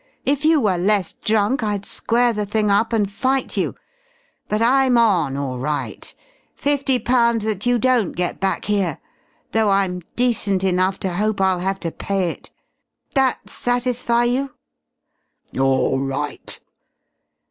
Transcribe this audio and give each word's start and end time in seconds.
If 0.25 0.43
you 0.45 0.59
were 0.59 0.79
less 0.79 1.13
drunk 1.13 1.61
I'd 1.61 1.85
square 1.85 2.33
the 2.33 2.47
thing 2.47 2.71
up 2.71 2.91
and 2.91 3.07
fight 3.07 3.55
you. 3.55 3.75
But 4.49 4.59
I'm 4.59 4.97
on, 4.97 5.37
all 5.37 5.59
right. 5.59 6.11
Fifty 6.55 6.97
pounds 6.97 7.43
that 7.45 7.67
you 7.67 7.77
don't 7.77 8.13
get 8.13 8.39
back 8.39 8.65
here 8.65 8.97
though 9.51 9.69
I'm 9.69 10.01
decent 10.15 10.63
enough 10.63 10.99
to 11.01 11.13
hope 11.13 11.39
I'll 11.39 11.59
have 11.59 11.79
to 11.81 11.91
pay 11.91 12.31
it. 12.31 12.49
That 13.13 13.47
satisfy 13.47 14.23
you?" 14.23 14.55
"All 15.59 15.99
right." 15.99 16.59